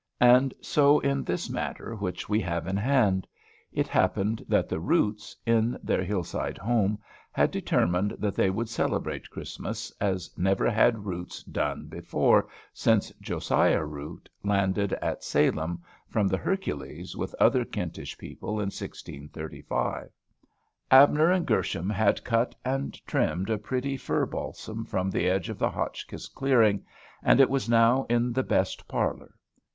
[0.19, 1.95] And so in this matter
[2.27, 3.27] we have in hand;
[3.71, 6.97] it happened that the Roots, in their hillside home,
[7.31, 13.85] had determined that they would celebrate Christmas, as never had Roots done before since Josiah
[13.85, 20.09] Root landed at Salem, from the "Hercules," with other Kentish people, in 1635.
[20.89, 25.59] Abner and Gershom had cut and trimmed a pretty fir balsam from the edge of
[25.59, 26.83] the Hotchkiss clearing;
[27.21, 29.35] and it was now in the best parlor.